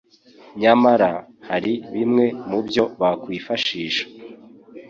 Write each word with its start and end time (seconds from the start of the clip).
nyamara 0.61 1.11
hari 1.47 1.73
bimwe 1.93 2.25
mu 2.49 2.59
byo 2.67 2.83
bakwifashisha 2.99 4.05